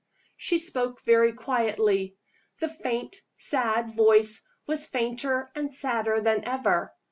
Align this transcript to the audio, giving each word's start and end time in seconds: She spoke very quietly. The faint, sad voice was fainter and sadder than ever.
She 0.35 0.57
spoke 0.57 1.03
very 1.03 1.31
quietly. 1.33 2.17
The 2.59 2.69
faint, 2.69 3.17
sad 3.37 3.91
voice 3.93 4.41
was 4.65 4.87
fainter 4.87 5.45
and 5.53 5.71
sadder 5.71 6.19
than 6.19 6.43
ever. 6.45 6.91